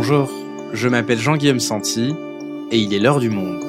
Bonjour, 0.00 0.30
je 0.74 0.86
m'appelle 0.86 1.18
Jean-Guillaume 1.18 1.58
Santi 1.58 2.14
et 2.70 2.78
il 2.78 2.94
est 2.94 3.00
l'heure 3.00 3.18
du 3.18 3.30
monde. 3.30 3.64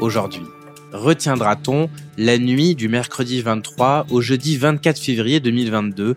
Aujourd'hui, 0.00 0.42
retiendra-t-on 0.92 1.88
la 2.18 2.36
nuit 2.36 2.74
du 2.74 2.88
mercredi 2.88 3.40
23 3.40 4.06
au 4.10 4.20
jeudi 4.20 4.56
24 4.56 4.98
février 4.98 5.38
2022 5.38 6.16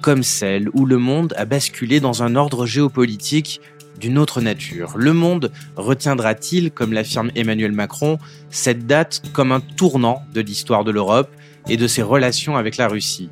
comme 0.00 0.22
celle 0.22 0.68
où 0.74 0.84
le 0.84 0.98
monde 0.98 1.32
a 1.36 1.44
basculé 1.44 1.98
dans 1.98 2.22
un 2.22 2.34
ordre 2.34 2.64
géopolitique 2.64 3.60
d'une 3.98 4.18
autre 4.18 4.40
nature. 4.40 4.94
Le 4.96 5.12
monde 5.12 5.52
retiendra-t-il, 5.76 6.70
comme 6.70 6.92
l'affirme 6.92 7.30
Emmanuel 7.34 7.72
Macron, 7.72 8.18
cette 8.50 8.86
date 8.86 9.22
comme 9.32 9.52
un 9.52 9.60
tournant 9.60 10.22
de 10.32 10.40
l'histoire 10.40 10.84
de 10.84 10.90
l'Europe 10.90 11.30
et 11.68 11.76
de 11.76 11.86
ses 11.86 12.02
relations 12.02 12.56
avec 12.56 12.76
la 12.76 12.88
Russie? 12.88 13.30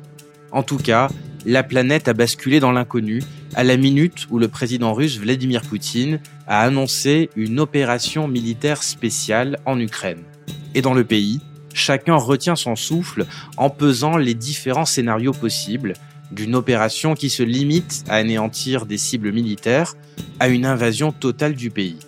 En 0.51 0.63
tout 0.63 0.77
cas, 0.77 1.09
la 1.45 1.63
planète 1.63 2.07
a 2.07 2.13
basculé 2.13 2.59
dans 2.59 2.71
l'inconnu 2.71 3.21
à 3.55 3.63
la 3.63 3.75
minute 3.75 4.27
où 4.29 4.39
le 4.39 4.47
président 4.47 4.93
russe 4.93 5.19
Vladimir 5.19 5.61
Poutine 5.61 6.19
a 6.47 6.61
annoncé 6.61 7.29
une 7.35 7.59
opération 7.59 8.27
militaire 8.27 8.83
spéciale 8.83 9.59
en 9.65 9.79
Ukraine. 9.79 10.23
Et 10.75 10.81
dans 10.81 10.93
le 10.93 11.03
pays, 11.03 11.41
chacun 11.73 12.15
retient 12.15 12.55
son 12.55 12.75
souffle 12.75 13.25
en 13.57 13.69
pesant 13.69 14.17
les 14.17 14.33
différents 14.33 14.85
scénarios 14.85 15.33
possibles, 15.33 15.93
d'une 16.33 16.55
opération 16.55 17.15
qui 17.15 17.29
se 17.29 17.43
limite 17.43 18.03
à 18.09 18.15
anéantir 18.15 18.85
des 18.85 18.97
cibles 18.97 19.31
militaires 19.31 19.95
à 20.39 20.47
une 20.49 20.65
invasion 20.65 21.11
totale 21.11 21.55
du 21.55 21.69
pays. 21.69 21.99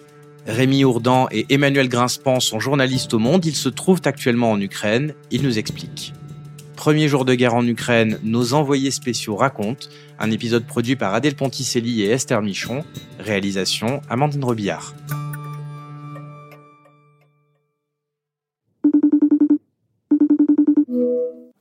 Rémi 0.47 0.83
Ourdan 0.83 1.27
et 1.31 1.45
Emmanuel 1.49 1.89
Grinspan 1.89 2.39
sont 2.39 2.59
journalistes 2.59 3.13
au 3.13 3.19
Monde, 3.19 3.45
ils 3.45 3.55
se 3.55 3.69
trouvent 3.69 4.01
actuellement 4.05 4.51
en 4.51 4.61
Ukraine, 4.61 5.13
ils 5.31 5.41
nous 5.41 5.57
expliquent. 5.57 6.13
Premier 6.75 7.07
jour 7.07 7.25
de 7.25 7.33
guerre 7.33 7.55
en 7.55 7.65
Ukraine, 7.65 8.19
nos 8.23 8.53
envoyés 8.53 8.91
spéciaux 8.91 9.35
racontent, 9.35 9.87
un 10.19 10.29
épisode 10.29 10.67
produit 10.67 10.95
par 10.95 11.13
Adèle 11.15 11.35
Ponticelli 11.35 12.03
et 12.03 12.09
Esther 12.09 12.41
Michon, 12.41 12.83
réalisation 13.19 14.01
Amandine 14.09 14.43
Robillard. 14.43 14.93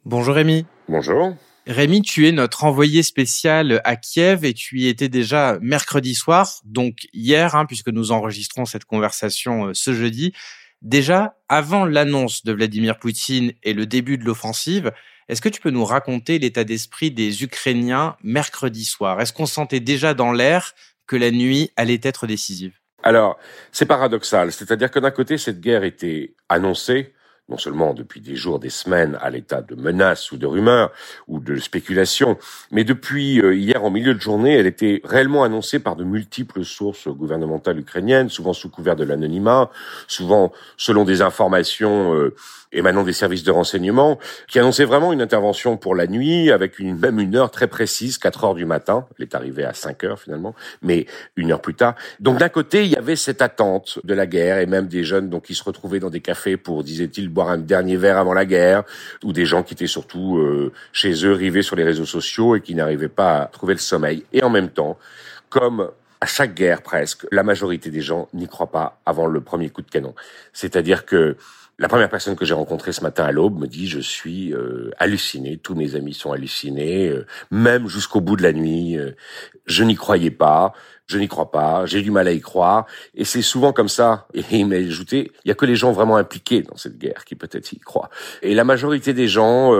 Bonjour 0.04 0.34
Rémi. 0.34 0.66
Bonjour. 0.88 1.34
Rémi, 1.66 2.02
tu 2.02 2.28
es 2.28 2.32
notre 2.32 2.64
envoyé 2.64 3.02
spécial 3.02 3.80
à 3.84 3.96
Kiev 3.96 4.44
et 4.44 4.52
tu 4.52 4.80
y 4.80 4.88
étais 4.88 5.08
déjà 5.08 5.58
mercredi 5.62 6.14
soir, 6.14 6.60
donc 6.64 7.08
hier, 7.14 7.54
hein, 7.54 7.64
puisque 7.64 7.88
nous 7.88 8.12
enregistrons 8.12 8.66
cette 8.66 8.84
conversation 8.84 9.68
euh, 9.68 9.70
ce 9.72 9.94
jeudi. 9.94 10.34
Déjà, 10.82 11.38
avant 11.48 11.86
l'annonce 11.86 12.44
de 12.44 12.52
Vladimir 12.52 12.98
Poutine 12.98 13.52
et 13.62 13.72
le 13.72 13.86
début 13.86 14.18
de 14.18 14.24
l'offensive, 14.24 14.92
est-ce 15.30 15.40
que 15.40 15.48
tu 15.48 15.62
peux 15.62 15.70
nous 15.70 15.86
raconter 15.86 16.38
l'état 16.38 16.64
d'esprit 16.64 17.10
des 17.10 17.42
Ukrainiens 17.42 18.16
mercredi 18.22 18.84
soir? 18.84 19.22
Est-ce 19.22 19.32
qu'on 19.32 19.46
sentait 19.46 19.80
déjà 19.80 20.12
dans 20.12 20.32
l'air 20.32 20.74
que 21.06 21.16
la 21.16 21.30
nuit 21.30 21.70
allait 21.76 22.00
être 22.02 22.26
décisive? 22.26 22.74
Alors, 23.02 23.38
c'est 23.72 23.86
paradoxal, 23.86 24.52
c'est-à-dire 24.52 24.90
que 24.90 24.98
d'un 24.98 25.10
côté, 25.10 25.38
cette 25.38 25.62
guerre 25.62 25.84
était 25.84 26.34
annoncée, 26.50 27.14
non 27.48 27.58
seulement 27.58 27.92
depuis 27.92 28.20
des 28.20 28.36
jours, 28.36 28.58
des 28.58 28.70
semaines, 28.70 29.18
à 29.20 29.28
l'état 29.28 29.60
de 29.60 29.74
menace 29.74 30.32
ou 30.32 30.38
de 30.38 30.46
rumeur 30.46 30.90
ou 31.28 31.40
de 31.40 31.56
spéculation, 31.56 32.38
mais 32.70 32.84
depuis 32.84 33.40
euh, 33.40 33.54
hier 33.54 33.84
en 33.84 33.90
milieu 33.90 34.14
de 34.14 34.20
journée, 34.20 34.54
elle 34.54 34.66
était 34.66 35.02
réellement 35.04 35.44
annoncée 35.44 35.78
par 35.78 35.94
de 35.94 36.04
multiples 36.04 36.64
sources 36.64 37.08
gouvernementales 37.08 37.78
ukrainiennes, 37.78 38.30
souvent 38.30 38.54
sous 38.54 38.70
couvert 38.70 38.96
de 38.96 39.04
l'anonymat, 39.04 39.70
souvent 40.08 40.52
selon 40.76 41.04
des 41.04 41.20
informations 41.20 42.14
euh, 42.74 42.78
émanant 42.78 43.02
des 43.02 43.12
services 43.12 43.44
de 43.44 43.50
renseignement, 43.50 44.18
qui 44.48 44.58
annonçait 44.58 44.84
vraiment 44.84 45.12
une 45.12 45.22
intervention 45.22 45.76
pour 45.76 45.94
la 45.94 46.06
nuit, 46.06 46.50
avec 46.50 46.78
une, 46.78 46.98
même 46.98 47.20
une 47.20 47.36
heure 47.36 47.50
très 47.50 47.66
précise, 47.66 48.18
4 48.18 48.44
heures 48.44 48.54
du 48.54 48.64
matin. 48.64 49.06
Elle 49.18 49.24
est 49.24 49.34
arrivée 49.34 49.64
à 49.64 49.74
5 49.74 50.04
heures 50.04 50.20
finalement, 50.20 50.54
mais 50.82 51.06
une 51.36 51.52
heure 51.52 51.60
plus 51.60 51.74
tard. 51.74 51.94
Donc 52.20 52.38
d'un 52.38 52.48
côté, 52.48 52.84
il 52.84 52.90
y 52.90 52.96
avait 52.96 53.16
cette 53.16 53.42
attente 53.42 53.98
de 54.04 54.14
la 54.14 54.26
guerre, 54.26 54.58
et 54.58 54.66
même 54.66 54.88
des 54.88 55.04
jeunes 55.04 55.28
donc 55.28 55.44
qui 55.44 55.54
se 55.54 55.64
retrouvaient 55.64 56.00
dans 56.00 56.10
des 56.10 56.20
cafés 56.20 56.56
pour, 56.56 56.84
disait-il, 56.84 57.28
boire 57.28 57.48
un 57.48 57.58
dernier 57.58 57.96
verre 57.96 58.18
avant 58.18 58.34
la 58.34 58.44
guerre, 58.44 58.84
ou 59.22 59.32
des 59.32 59.46
gens 59.46 59.62
qui 59.62 59.74
étaient 59.74 59.86
surtout 59.86 60.38
euh, 60.38 60.72
chez 60.92 61.24
eux, 61.24 61.32
rivés 61.32 61.62
sur 61.62 61.76
les 61.76 61.84
réseaux 61.84 62.04
sociaux 62.04 62.56
et 62.56 62.60
qui 62.60 62.74
n'arrivaient 62.74 63.08
pas 63.08 63.42
à 63.42 63.46
trouver 63.46 63.74
le 63.74 63.80
sommeil. 63.80 64.24
Et 64.32 64.42
en 64.42 64.50
même 64.50 64.68
temps, 64.68 64.98
comme 65.48 65.90
à 66.20 66.26
chaque 66.26 66.54
guerre 66.54 66.80
presque, 66.80 67.26
la 67.30 67.42
majorité 67.42 67.90
des 67.90 68.00
gens 68.00 68.28
n'y 68.32 68.48
croient 68.48 68.70
pas 68.70 68.98
avant 69.04 69.26
le 69.26 69.40
premier 69.42 69.68
coup 69.68 69.82
de 69.82 69.90
canon. 69.90 70.14
C'est-à-dire 70.54 71.04
que 71.04 71.36
la 71.78 71.88
première 71.88 72.08
personne 72.08 72.36
que 72.36 72.44
j'ai 72.44 72.54
rencontrée 72.54 72.92
ce 72.92 73.02
matin 73.02 73.24
à 73.24 73.32
l'aube 73.32 73.58
me 73.58 73.66
dit 73.66 73.88
je 73.88 73.98
suis 73.98 74.52
euh, 74.52 74.90
halluciné, 74.98 75.56
tous 75.56 75.74
mes 75.74 75.96
amis 75.96 76.14
sont 76.14 76.30
hallucinés, 76.30 77.08
euh, 77.08 77.26
même 77.50 77.88
jusqu'au 77.88 78.20
bout 78.20 78.36
de 78.36 78.42
la 78.42 78.52
nuit. 78.52 78.96
Euh, 78.96 79.12
je 79.66 79.82
n'y 79.82 79.96
croyais 79.96 80.30
pas, 80.30 80.72
je 81.06 81.18
n'y 81.18 81.26
crois 81.26 81.50
pas, 81.50 81.84
j'ai 81.86 82.02
du 82.02 82.12
mal 82.12 82.28
à 82.28 82.32
y 82.32 82.40
croire. 82.40 82.86
Et 83.14 83.24
c'est 83.24 83.42
souvent 83.42 83.72
comme 83.72 83.88
ça. 83.88 84.28
Et 84.34 84.44
il 84.52 84.66
m'a 84.66 84.76
ajouté, 84.76 85.32
il 85.44 85.48
y 85.48 85.50
a 85.50 85.54
que 85.54 85.66
les 85.66 85.76
gens 85.76 85.90
vraiment 85.90 86.16
impliqués 86.16 86.62
dans 86.62 86.76
cette 86.76 86.96
guerre 86.96 87.24
qui 87.24 87.34
peut-être 87.34 87.72
y 87.72 87.80
croient. 87.80 88.10
Et 88.42 88.54
la 88.54 88.64
majorité 88.64 89.12
des 89.12 89.26
gens, 89.26 89.72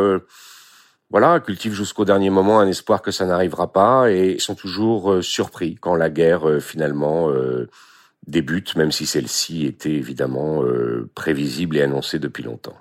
voilà, 1.11 1.39
cultivent 1.39 1.75
jusqu'au 1.75 2.05
dernier 2.05 2.31
moment 2.31 2.59
un 2.59 2.67
espoir 2.67 3.03
que 3.03 3.13
ça 3.13 3.25
n'arrivera 3.25 3.73
pas 3.73 4.11
et 4.11 4.39
sont 4.39 4.57
toujours 4.57 5.23
surpris 5.23 5.77
quand 5.81 5.95
la 5.95 6.11
guerre 6.11 6.61
finalement 6.61 7.31
débute, 8.27 8.77
même 8.77 8.93
si 8.93 9.07
celle-ci 9.07 9.67
était 9.67 9.93
évidemment 9.93 10.65
euh, 10.65 11.11
prévisible 11.15 11.77
et 11.77 11.83
annoncée 11.83 12.19
depuis 12.19 12.43
longtemps. 12.43 12.77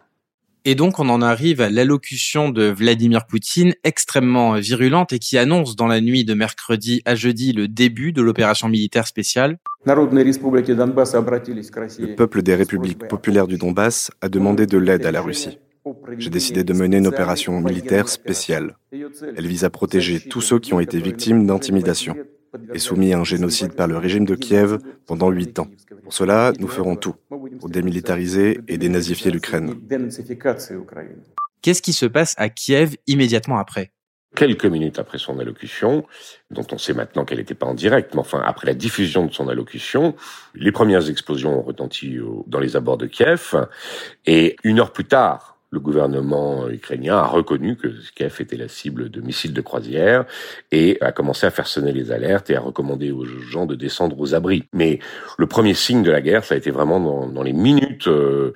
Et 0.65 0.75
donc 0.75 0.99
on 0.99 1.09
en 1.09 1.21
arrive 1.21 1.59
à 1.59 1.69
l'allocution 1.69 2.49
de 2.49 2.63
Vladimir 2.63 3.25
Poutine 3.25 3.73
extrêmement 3.83 4.53
virulente 4.53 5.11
et 5.11 5.19
qui 5.19 5.37
annonce 5.37 5.75
dans 5.75 5.87
la 5.87 5.99
nuit 5.99 6.23
de 6.23 6.33
mercredi 6.33 7.01
à 7.03 7.15
jeudi 7.15 7.51
le 7.51 7.67
début 7.67 8.13
de 8.13 8.21
l'opération 8.21 8.69
militaire 8.69 9.05
spéciale. 9.05 9.57
Le 9.85 12.15
peuple 12.15 12.43
des 12.43 12.55
républiques 12.55 13.07
populaires 13.09 13.47
du 13.47 13.57
Donbass 13.57 14.09
a 14.21 14.29
demandé 14.29 14.65
de 14.65 14.77
l'aide 14.77 15.05
à 15.05 15.11
la 15.11 15.21
Russie. 15.21 15.59
J'ai 16.17 16.29
décidé 16.29 16.63
de 16.63 16.71
mener 16.71 16.95
une 16.95 17.07
opération 17.07 17.59
militaire 17.59 18.07
spéciale. 18.07 18.77
Elle 18.93 19.47
vise 19.47 19.65
à 19.65 19.69
protéger 19.69 20.21
tous 20.21 20.39
ceux 20.39 20.59
qui 20.59 20.73
ont 20.73 20.79
été 20.79 20.97
victimes 20.99 21.45
d'intimidation 21.45 22.15
et 22.73 22.79
soumis 22.79 23.13
à 23.13 23.19
un 23.19 23.23
génocide 23.23 23.73
par 23.73 23.87
le 23.87 23.97
régime 23.97 24.25
de 24.25 24.35
Kiev 24.35 24.79
pendant 25.05 25.29
huit 25.29 25.59
ans. 25.59 25.67
Pour 26.03 26.13
cela, 26.13 26.53
nous 26.59 26.67
ferons 26.67 26.95
tout 26.95 27.15
pour 27.59 27.69
démilitariser 27.69 28.59
et 28.67 28.77
dénazifier 28.77 29.31
l'Ukraine. 29.31 29.75
Qu'est-ce 31.61 31.81
qui 31.81 31.93
se 31.93 32.05
passe 32.05 32.35
à 32.37 32.49
Kiev 32.49 32.95
immédiatement 33.07 33.57
après? 33.57 33.91
Quelques 34.35 34.65
minutes 34.65 34.97
après 34.97 35.19
son 35.19 35.37
allocution, 35.37 36.05
dont 36.49 36.65
on 36.71 36.79
sait 36.79 36.95
maintenant 36.95 37.23
qu'elle 37.23 37.37
n'était 37.37 37.53
pas 37.53 37.67
en 37.67 37.75
direct, 37.75 38.15
mais 38.15 38.19
enfin 38.19 38.41
après 38.43 38.65
la 38.65 38.73
diffusion 38.73 39.27
de 39.27 39.31
son 39.31 39.47
allocution, 39.47 40.15
les 40.55 40.71
premières 40.71 41.07
explosions 41.07 41.59
ont 41.59 41.61
retenti 41.61 42.17
dans 42.47 42.59
les 42.59 42.75
abords 42.75 42.97
de 42.97 43.05
Kiev, 43.05 43.55
et 44.25 44.55
une 44.63 44.79
heure 44.79 44.91
plus 44.91 45.05
tard, 45.05 45.52
le 45.73 45.79
gouvernement 45.79 46.69
ukrainien 46.69 47.17
a 47.17 47.25
reconnu 47.25 47.75
que 47.75 47.87
Kiev 48.15 48.35
était 48.39 48.57
la 48.57 48.67
cible 48.67 49.09
de 49.09 49.21
missiles 49.21 49.53
de 49.53 49.61
croisière 49.61 50.25
et 50.71 50.99
a 51.01 51.11
commencé 51.11 51.47
à 51.47 51.49
faire 51.49 51.65
sonner 51.65 51.91
les 51.91 52.11
alertes 52.11 52.51
et 52.51 52.55
à 52.55 52.59
recommander 52.59 53.11
aux 53.11 53.25
gens 53.25 53.65
de 53.65 53.73
descendre 53.73 54.19
aux 54.19 54.35
abris. 54.35 54.65
Mais 54.71 54.99
le 55.39 55.47
premier 55.47 55.73
signe 55.73 56.03
de 56.03 56.11
la 56.11 56.21
guerre, 56.21 56.45
ça 56.45 56.53
a 56.53 56.57
été 56.57 56.69
vraiment 56.69 56.99
dans, 57.25 57.41
les 57.41 57.53
minutes 57.53 58.07
euh, 58.07 58.53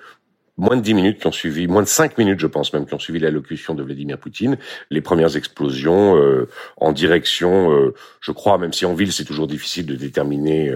moins 0.57 0.77
de 0.77 0.81
dix 0.81 0.94
minutes 0.94 1.19
qui 1.19 1.25
ont 1.25 1.31
suivi, 1.31 1.66
moins 1.66 1.81
de 1.81 1.88
cinq 1.88 2.19
minutes, 2.19 2.39
je 2.39 2.45
pense 2.45 2.72
même, 2.72 2.85
qui 2.85 2.94
ont 2.94 3.00
suivi 3.00 3.17
l'allocution 3.17 3.73
de 3.73 3.81
Vladimir 3.81 4.19
Poutine, 4.19 4.59
les 4.91 5.01
premières 5.01 5.35
explosions 5.35 6.17
euh, 6.17 6.47
en 6.77 6.91
direction, 6.91 7.73
euh, 7.73 7.95
je 8.22 8.31
crois, 8.31 8.59
même 8.59 8.73
si 8.73 8.85
en 8.85 8.94
ville 8.94 9.11
c'est 9.11 9.25
toujours 9.25 9.47
difficile 9.47 9.88
de 9.88 9.95
déterminer 9.95 10.71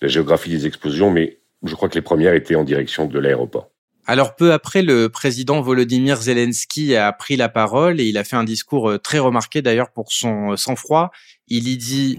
la 0.00 0.08
géographie 0.08 0.48
des 0.48 0.66
explosions, 0.66 1.10
mais 1.10 1.40
je 1.62 1.74
crois 1.74 1.90
que 1.90 1.96
les 1.96 2.02
premières 2.02 2.32
étaient 2.32 2.54
en 2.54 2.64
direction 2.64 3.04
de 3.04 3.18
l'aéroport. 3.18 3.71
Alors 4.06 4.34
peu 4.34 4.52
après, 4.52 4.82
le 4.82 5.08
président 5.08 5.60
Volodymyr 5.60 6.20
Zelensky 6.20 6.96
a 6.96 7.12
pris 7.12 7.36
la 7.36 7.48
parole 7.48 8.00
et 8.00 8.04
il 8.04 8.18
a 8.18 8.24
fait 8.24 8.34
un 8.34 8.42
discours 8.42 8.90
euh, 8.90 8.98
très 8.98 9.20
remarqué 9.20 9.62
d'ailleurs 9.62 9.92
pour 9.92 10.12
son 10.12 10.52
euh, 10.52 10.56
sang-froid. 10.56 11.12
Il 11.46 11.68
y 11.68 11.76
dit 11.76 12.18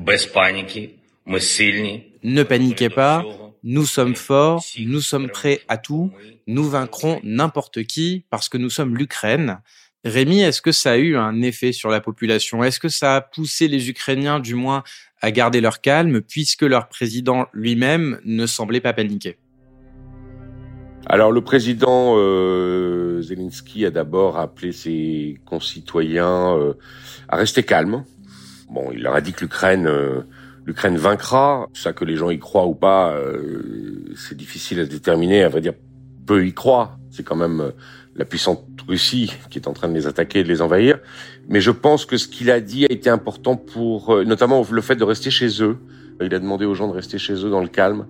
Ne 2.24 2.44
paniquez 2.44 2.90
pas, 2.90 3.26
nous 3.64 3.86
sommes 3.86 4.16
forts, 4.16 4.64
nous 4.80 5.02
sommes 5.02 5.30
prêts 5.30 5.62
à 5.68 5.78
tout, 5.78 6.12
nous 6.48 6.64
vaincrons 6.64 7.20
n'importe 7.24 7.84
qui 7.84 8.24
parce 8.30 8.48
que 8.48 8.58
nous 8.58 8.70
sommes 8.70 8.96
l'Ukraine. 8.96 9.60
Rémi, 10.06 10.42
est-ce 10.42 10.62
que 10.62 10.72
ça 10.72 10.94
a 10.94 10.98
eu 10.98 11.18
un 11.18 11.42
effet 11.42 11.72
sur 11.74 11.90
la 11.90 12.02
population? 12.02 12.64
Est-ce 12.64 12.80
que 12.80 12.90
ça 12.90 13.18
a 13.18 13.22
poussé 13.22 13.68
les 13.68 13.90
Ukrainiens 13.90 14.40
du 14.40 14.56
moins 14.56 14.84
à 15.22 15.32
garder 15.32 15.60
leur 15.60 15.82
calme 15.82 16.22
puisque 16.22 16.64
leur 16.64 16.88
président 16.88 17.48
lui-même 17.54 18.20
ne 18.24 18.46
semblait 18.46 18.82
pas 18.82 18.94
paniquer? 18.94 19.38
Alors 21.06 21.32
le 21.32 21.42
président 21.42 22.16
euh, 22.18 23.22
Zelensky 23.22 23.86
a 23.86 23.92
d'abord 23.92 24.38
appelé 24.38 24.72
ses 24.72 25.38
concitoyens 25.46 26.58
euh, 26.58 26.74
à 27.28 27.36
rester 27.36 27.64
calmes. 27.64 28.06
Bon, 28.70 28.90
il 28.94 29.04
leur 29.04 29.14
a 29.14 29.22
dit 29.22 29.34
que 29.34 29.42
l'Ukraine 29.42 29.86
euh, 29.88 30.22
l'Ukraine 30.66 30.96
vaincra. 30.96 31.68
Ça 31.74 31.92
que 31.92 32.06
les 32.06 32.16
gens 32.16 32.30
y 32.30 32.40
croient 32.40 32.68
ou 32.68 32.74
pas, 32.74 33.14
euh, 33.14 34.14
c'est 34.16 34.38
difficile 34.38 34.80
à 34.80 34.86
déterminer. 34.86 35.44
À 35.44 35.50
vrai 35.50 35.62
dire, 35.62 35.74
peu 36.26 36.46
y 36.46 36.54
croient. 36.54 36.98
C'est 37.12 37.24
quand 37.24 37.36
même 37.36 37.74
la 38.16 38.26
puissante 38.26 38.66
Russie 38.88 39.34
qui 39.50 39.60
est 39.60 39.68
en 39.68 39.74
train 39.74 39.90
de 39.90 39.94
les 39.94 40.08
attaquer 40.08 40.40
et 40.40 40.44
de 40.44 40.48
les 40.48 40.62
envahir. 40.62 41.00
Mais 41.50 41.60
je 41.60 41.72
pense 41.72 42.06
que 42.06 42.18
ce 42.18 42.28
qu'il 42.28 42.50
a 42.50 42.62
dit 42.62 42.86
a 42.86 42.92
été 42.92 43.10
important 43.10 43.56
pour, 43.56 44.24
notamment 44.24 44.66
le 44.70 44.82
fait 44.82 44.96
de 44.96 45.04
rester 45.04 45.30
chez 45.30 45.62
eux. 45.62 45.78
Il 46.22 46.34
a 46.34 46.40
demandé 46.40 46.66
aux 46.66 46.74
gens 46.74 46.88
de 46.88 46.94
rester 46.94 47.18
chez 47.18 47.34
eux 47.34 47.50
dans 47.50 47.62
le 47.62 47.68
calme 47.68 48.06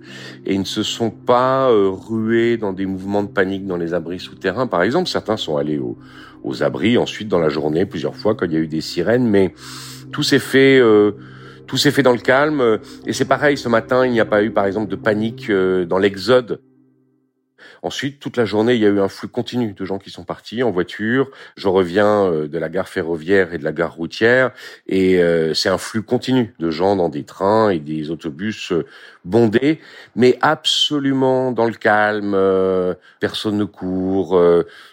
et 0.45 0.53
ils 0.53 0.59
ne 0.59 0.65
se 0.65 0.83
sont 0.83 1.09
pas 1.09 1.69
rués 1.69 2.57
dans 2.57 2.73
des 2.73 2.85
mouvements 2.85 3.23
de 3.23 3.29
panique 3.29 3.65
dans 3.65 3.77
les 3.77 3.94
abris 3.94 4.19
souterrains. 4.19 4.67
Par 4.67 4.83
exemple, 4.83 5.09
certains 5.09 5.38
sont 5.38 5.57
allés 5.57 5.79
aux, 5.79 5.97
aux 6.44 6.63
abris 6.63 6.97
ensuite 6.97 7.27
dans 7.27 7.39
la 7.39 7.50
journée 7.50 7.85
plusieurs 7.85 8.15
fois 8.15 8.35
quand 8.35 8.45
il 8.45 8.53
y 8.53 8.57
a 8.57 8.59
eu 8.59 8.67
des 8.67 8.81
sirènes, 8.81 9.27
mais 9.27 9.53
tout 10.11 10.23
s'est 10.23 10.39
fait 10.39 10.79
euh, 10.79 11.11
tout 11.67 11.77
s'est 11.77 11.91
fait 11.91 12.03
dans 12.03 12.11
le 12.11 12.19
calme. 12.19 12.79
Et 13.05 13.13
c'est 13.13 13.25
pareil, 13.25 13.57
ce 13.57 13.69
matin, 13.69 14.05
il 14.05 14.11
n'y 14.11 14.19
a 14.19 14.25
pas 14.25 14.44
eu, 14.44 14.51
par 14.51 14.65
exemple, 14.65 14.91
de 14.91 14.95
panique 14.95 15.50
euh, 15.50 15.85
dans 15.85 15.97
l'exode 15.97 16.59
Ensuite, 17.81 18.19
toute 18.19 18.38
la 18.38 18.45
journée, 18.45 18.75
il 18.75 18.81
y 18.81 18.86
a 18.86 18.89
eu 18.89 19.00
un 19.00 19.07
flux 19.07 19.27
continu 19.27 19.74
de 19.74 19.86
gens 19.86 20.00
qui 20.00 20.10
sont 20.10 20.24
partis 20.24 20.63
en 20.63 20.71
voiture. 20.71 21.30
Je 21.56 21.68
reviens 21.68 22.25
euh, 22.25 22.48
de 22.48 22.57
la 22.57 22.69
gare 22.69 22.88
ferroviaire 22.88 23.54
et 23.54 23.57
de 23.57 23.63
la 23.63 23.71
gare 23.71 23.95
routière, 23.95 24.51
et 24.88 25.21
euh, 25.21 25.54
c'est 25.54 25.69
un 25.69 25.77
flux 25.77 26.04
continu 26.04 26.54
de 26.60 26.69
gens 26.69 26.95
dans 26.95 27.10
des 27.10 27.24
trains 27.24 27.69
et 27.69 27.80
des 27.80 28.10
autobus 28.12 28.71
euh, 28.71 28.86
bondés, 29.25 29.80
mais 30.15 30.38
absolument 30.42 31.51
dans 31.51 31.65
le 31.65 31.74
calme. 31.74 32.38
personne 33.19 33.57
ne 33.57 33.63
court. 33.63 34.39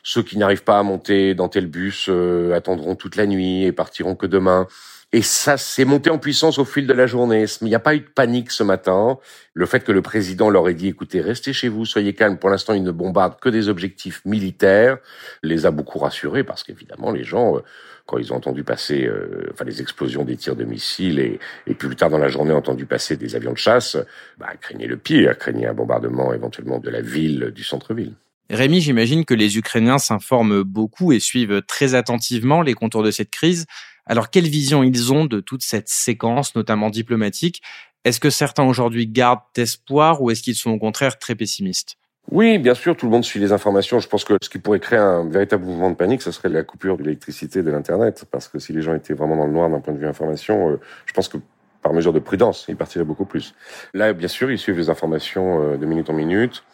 ceux 0.02 0.22
qui 0.22 0.38
n'arrivent 0.38 0.62
pas 0.62 0.78
à 0.78 0.82
monter 0.82 1.34
dans 1.34 1.48
tel 1.48 1.66
bus 1.66 2.08
attendront 2.54 2.94
toute 2.94 3.16
la 3.16 3.26
nuit 3.26 3.64
et 3.64 3.72
partiront 3.72 4.14
que 4.14 4.26
demain. 4.26 4.66
Et 5.12 5.22
ça 5.22 5.56
s'est 5.56 5.84
monté 5.84 6.08
en 6.08 6.18
puissance 6.18 6.58
au 6.58 6.64
fil 6.64 6.86
de 6.86 6.92
la 6.92 7.06
journée. 7.08 7.44
Il 7.62 7.66
n'y 7.66 7.74
a 7.74 7.80
pas 7.80 7.96
eu 7.96 8.00
de 8.00 8.08
panique 8.08 8.52
ce 8.52 8.62
matin. 8.62 9.18
Le 9.54 9.66
fait 9.66 9.80
que 9.80 9.90
le 9.90 10.02
président 10.02 10.50
leur 10.50 10.68
ait 10.68 10.74
dit, 10.74 10.86
écoutez, 10.86 11.20
restez 11.20 11.52
chez 11.52 11.68
vous, 11.68 11.84
soyez 11.84 12.14
calmes. 12.14 12.38
Pour 12.38 12.48
l'instant, 12.48 12.74
ils 12.74 12.84
ne 12.84 12.92
bombardent 12.92 13.40
que 13.40 13.48
des 13.48 13.68
objectifs 13.68 14.24
militaires, 14.24 14.98
les 15.42 15.66
a 15.66 15.72
beaucoup 15.72 15.98
rassurés 15.98 16.44
parce 16.44 16.62
qu'évidemment, 16.62 17.10
les 17.10 17.24
gens, 17.24 17.56
euh, 17.56 17.60
quand 18.06 18.18
ils 18.18 18.32
ont 18.32 18.36
entendu 18.36 18.62
passer, 18.62 19.04
euh, 19.04 19.50
enfin, 19.52 19.64
les 19.64 19.80
explosions 19.82 20.24
des 20.24 20.36
tirs 20.36 20.54
de 20.54 20.64
missiles 20.64 21.18
et, 21.18 21.40
et 21.66 21.74
plus 21.74 21.96
tard 21.96 22.10
dans 22.10 22.18
la 22.18 22.28
journée, 22.28 22.52
entendu 22.52 22.86
passer 22.86 23.16
des 23.16 23.34
avions 23.34 23.52
de 23.52 23.58
chasse, 23.58 23.96
bah, 24.38 24.50
craignaient 24.60 24.86
le 24.86 24.96
pire, 24.96 25.36
craignaient 25.36 25.66
un 25.66 25.74
bombardement 25.74 26.32
éventuellement 26.32 26.78
de 26.78 26.88
la 26.88 27.00
ville, 27.00 27.50
du 27.52 27.64
centre-ville. 27.64 28.14
Rémi, 28.48 28.80
j'imagine 28.80 29.24
que 29.24 29.34
les 29.34 29.58
Ukrainiens 29.58 29.98
s'informent 29.98 30.62
beaucoup 30.62 31.12
et 31.12 31.20
suivent 31.20 31.62
très 31.66 31.94
attentivement 31.94 32.62
les 32.62 32.74
contours 32.74 33.04
de 33.04 33.12
cette 33.12 33.30
crise. 33.30 33.66
Alors, 34.10 34.28
quelle 34.28 34.48
vision 34.48 34.82
ils 34.82 35.12
ont 35.12 35.24
de 35.24 35.38
toute 35.38 35.62
cette 35.62 35.88
séquence, 35.88 36.56
notamment 36.56 36.90
diplomatique? 36.90 37.62
Est-ce 38.04 38.18
que 38.18 38.28
certains 38.28 38.64
aujourd'hui 38.64 39.06
gardent 39.06 39.38
espoir 39.56 40.20
ou 40.20 40.32
est-ce 40.32 40.42
qu'ils 40.42 40.56
sont 40.56 40.72
au 40.72 40.80
contraire 40.80 41.16
très 41.16 41.36
pessimistes? 41.36 41.94
Oui, 42.32 42.58
bien 42.58 42.74
sûr, 42.74 42.96
tout 42.96 43.06
le 43.06 43.12
monde 43.12 43.22
suit 43.22 43.38
les 43.38 43.52
informations. 43.52 44.00
Je 44.00 44.08
pense 44.08 44.24
que 44.24 44.36
ce 44.42 44.48
qui 44.48 44.58
pourrait 44.58 44.80
créer 44.80 44.98
un 44.98 45.28
véritable 45.28 45.64
mouvement 45.64 45.90
de 45.90 45.94
panique, 45.94 46.22
ce 46.22 46.32
serait 46.32 46.48
la 46.48 46.64
coupure 46.64 46.96
de 46.96 47.04
l'électricité 47.04 47.62
de 47.62 47.70
l'Internet. 47.70 48.26
Parce 48.32 48.48
que 48.48 48.58
si 48.58 48.72
les 48.72 48.82
gens 48.82 48.96
étaient 48.96 49.14
vraiment 49.14 49.36
dans 49.36 49.46
le 49.46 49.52
noir 49.52 49.70
d'un 49.70 49.78
point 49.78 49.94
de 49.94 50.00
vue 50.00 50.08
information, 50.08 50.70
euh, 50.70 50.80
je 51.06 51.12
pense 51.12 51.28
que 51.28 51.38
par 51.80 51.92
mesure 51.92 52.12
de 52.12 52.18
prudence, 52.18 52.64
ils 52.68 52.76
partiraient 52.76 53.04
beaucoup 53.04 53.26
plus. 53.26 53.54
Là, 53.94 54.12
bien 54.12 54.26
sûr, 54.26 54.50
ils 54.50 54.58
suivent 54.58 54.76
les 54.76 54.90
informations 54.90 55.62
euh, 55.62 55.76
de 55.76 55.86
minute 55.86 56.10
en 56.10 56.14
minute 56.14 56.64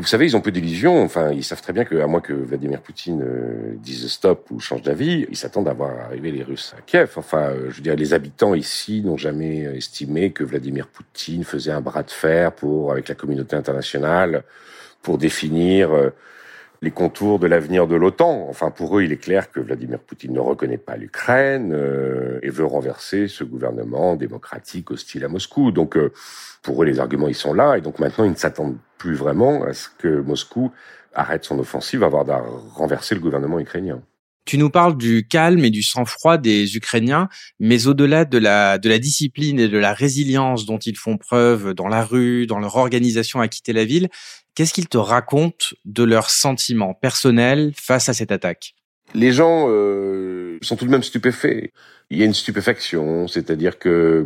vous 0.00 0.06
savez, 0.06 0.26
ils 0.26 0.36
ont 0.36 0.40
peu 0.40 0.50
d'illusions. 0.50 1.02
Enfin, 1.02 1.32
ils 1.32 1.44
savent 1.44 1.60
très 1.60 1.72
bien 1.72 1.84
que, 1.84 1.96
à 1.96 2.06
moins 2.06 2.20
que 2.20 2.32
Vladimir 2.32 2.80
Poutine 2.80 3.22
euh, 3.22 3.74
dise 3.76 4.06
stop 4.08 4.50
ou 4.50 4.58
change 4.58 4.82
d'avis, 4.82 5.26
ils 5.30 5.36
s'attendent 5.36 5.68
à 5.68 5.74
voir 5.74 5.98
arriver 6.06 6.30
les 6.30 6.42
Russes 6.42 6.74
à 6.78 6.80
Kiev. 6.80 7.12
Enfin, 7.16 7.50
euh, 7.50 7.70
je 7.70 7.76
veux 7.76 7.82
dire, 7.82 7.94
les 7.94 8.14
habitants 8.14 8.54
ici 8.54 9.02
n'ont 9.02 9.18
jamais 9.18 9.60
estimé 9.76 10.30
que 10.30 10.44
Vladimir 10.44 10.88
Poutine 10.88 11.44
faisait 11.44 11.72
un 11.72 11.82
bras 11.82 12.02
de 12.02 12.10
fer 12.10 12.52
pour 12.52 12.92
avec 12.92 13.08
la 13.08 13.14
communauté 13.14 13.54
internationale 13.54 14.44
pour 15.02 15.18
définir 15.18 15.92
euh, 15.92 16.10
les 16.82 16.90
contours 16.90 17.38
de 17.38 17.46
l'avenir 17.46 17.86
de 17.86 17.94
l'OTAN. 17.94 18.46
Enfin, 18.50 18.70
pour 18.70 18.98
eux, 18.98 19.04
il 19.04 19.12
est 19.12 19.16
clair 19.16 19.50
que 19.50 19.60
Vladimir 19.60 20.00
Poutine 20.00 20.32
ne 20.32 20.40
reconnaît 20.40 20.78
pas 20.78 20.96
l'Ukraine 20.96 21.72
et 22.42 22.50
veut 22.50 22.66
renverser 22.66 23.28
ce 23.28 23.44
gouvernement 23.44 24.16
démocratique 24.16 24.90
hostile 24.90 25.24
à 25.24 25.28
Moscou. 25.28 25.70
Donc, 25.70 25.96
pour 26.62 26.82
eux, 26.82 26.86
les 26.86 27.00
arguments, 27.00 27.28
ils 27.28 27.34
sont 27.34 27.54
là. 27.54 27.76
Et 27.78 27.80
donc 27.80 27.98
maintenant, 28.00 28.24
ils 28.24 28.32
ne 28.32 28.36
s'attendent 28.36 28.76
plus 28.98 29.14
vraiment 29.14 29.64
à 29.64 29.72
ce 29.72 29.88
que 29.96 30.20
Moscou 30.20 30.72
arrête 31.14 31.44
son 31.44 31.58
offensive 31.58 32.02
avant 32.02 32.24
de 32.24 32.32
renverser 32.74 33.14
le 33.14 33.20
gouvernement 33.20 33.60
ukrainien. 33.60 34.02
Tu 34.44 34.58
nous 34.58 34.70
parles 34.70 34.96
du 34.96 35.28
calme 35.28 35.64
et 35.64 35.70
du 35.70 35.84
sang-froid 35.84 36.36
des 36.36 36.76
Ukrainiens, 36.76 37.28
mais 37.60 37.86
au-delà 37.86 38.24
de 38.24 38.38
la 38.38 38.98
discipline 38.98 39.60
et 39.60 39.68
de 39.68 39.78
la 39.78 39.92
résilience 39.92 40.66
dont 40.66 40.78
ils 40.78 40.96
font 40.96 41.16
preuve 41.16 41.74
dans 41.74 41.86
la 41.86 42.04
rue, 42.04 42.46
dans 42.48 42.58
leur 42.58 42.74
organisation 42.74 43.40
à 43.40 43.46
quitter 43.46 43.72
la 43.72 43.84
ville, 43.84 44.08
qu'est-ce 44.54 44.72
qu'ils 44.72 44.88
te 44.88 44.98
racontent 44.98 45.66
de 45.84 46.04
leurs 46.04 46.30
sentiments 46.30 46.94
personnels 46.94 47.72
face 47.76 48.08
à 48.08 48.12
cette 48.12 48.32
attaque? 48.32 48.74
Les 49.14 49.32
gens 49.32 49.66
euh, 49.68 50.58
sont 50.62 50.76
tout 50.76 50.86
de 50.86 50.90
même 50.90 51.02
stupéfaits. 51.02 51.72
Il 52.10 52.18
y 52.18 52.22
a 52.22 52.24
une 52.24 52.34
stupéfaction, 52.34 53.28
c'est-à-dire 53.28 53.78
que 53.78 54.24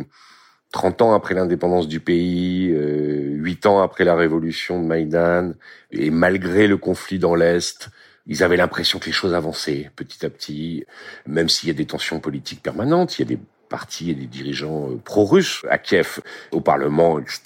30 0.71 1.01
ans 1.01 1.13
après 1.13 1.33
l'indépendance 1.33 1.87
du 1.87 1.99
pays, 1.99 2.69
euh, 2.71 3.29
8 3.33 3.65
ans 3.65 3.81
après 3.81 4.03
la 4.03 4.15
révolution 4.15 4.81
de 4.81 4.85
Maïdan, 4.85 5.53
et 5.91 6.09
malgré 6.09 6.67
le 6.67 6.77
conflit 6.77 7.19
dans 7.19 7.35
l'Est, 7.35 7.89
ils 8.27 8.43
avaient 8.43 8.57
l'impression 8.57 8.99
que 8.99 9.05
les 9.05 9.13
choses 9.13 9.33
avançaient 9.33 9.89
petit 9.95 10.25
à 10.25 10.29
petit, 10.29 10.85
même 11.25 11.47
s'il 11.47 11.67
y 11.69 11.71
a 11.71 11.75
des 11.75 11.85
tensions 11.85 12.19
politiques 12.19 12.61
permanentes, 12.61 13.17
il 13.17 13.21
y 13.21 13.25
a 13.33 13.35
des 13.35 13.41
partis 13.67 14.11
et 14.11 14.13
des 14.13 14.25
dirigeants 14.25 14.89
euh, 14.89 14.99
pro-russes 15.03 15.65
à 15.69 15.77
Kiev, 15.77 16.19
au 16.51 16.61
Parlement, 16.61 17.19
etc. 17.19 17.41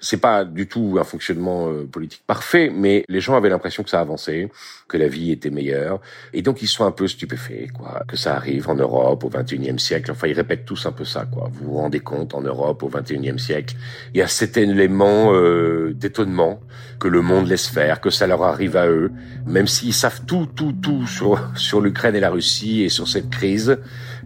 C'est 0.00 0.20
pas 0.20 0.44
du 0.44 0.66
tout 0.66 0.96
un 1.00 1.04
fonctionnement 1.04 1.68
euh, 1.68 1.84
politique 1.84 2.22
parfait, 2.26 2.70
mais 2.74 3.04
les 3.08 3.20
gens 3.20 3.36
avaient 3.36 3.48
l'impression 3.48 3.82
que 3.82 3.90
ça 3.90 4.00
avançait, 4.00 4.50
que 4.88 4.96
la 4.96 5.08
vie 5.08 5.32
était 5.32 5.50
meilleure, 5.50 6.00
et 6.32 6.42
donc 6.42 6.62
ils 6.62 6.68
sont 6.68 6.84
un 6.84 6.90
peu 6.90 7.08
stupéfaits, 7.08 7.72
quoi, 7.72 8.02
que 8.08 8.16
ça 8.16 8.36
arrive 8.36 8.68
en 8.68 8.74
Europe 8.74 9.24
au 9.24 9.28
XXIe 9.28 9.78
siècle. 9.78 10.10
Enfin, 10.10 10.28
ils 10.28 10.34
répètent 10.34 10.64
tous 10.64 10.86
un 10.86 10.92
peu 10.92 11.04
ça, 11.04 11.26
quoi. 11.26 11.50
Vous 11.52 11.72
vous 11.72 11.76
rendez 11.78 12.00
compte, 12.00 12.34
en 12.34 12.40
Europe 12.40 12.82
au 12.82 12.88
XXIe 12.88 13.38
siècle, 13.38 13.76
il 14.12 14.18
y 14.18 14.22
a 14.22 14.28
cet 14.28 14.56
élément 14.56 15.32
euh, 15.34 15.92
d'étonnement 15.94 16.60
que 16.98 17.08
le 17.08 17.22
monde 17.22 17.48
laisse 17.48 17.66
faire, 17.66 18.00
que 18.00 18.10
ça 18.10 18.26
leur 18.26 18.42
arrive 18.42 18.76
à 18.76 18.86
eux, 18.88 19.10
même 19.46 19.66
s'ils 19.66 19.94
savent 19.94 20.22
tout, 20.26 20.46
tout, 20.54 20.72
tout 20.72 21.06
sur 21.06 21.40
sur 21.56 21.80
l'Ukraine 21.80 22.16
et 22.16 22.20
la 22.20 22.30
Russie 22.30 22.82
et 22.82 22.88
sur 22.88 23.08
cette 23.08 23.30
crise 23.30 23.78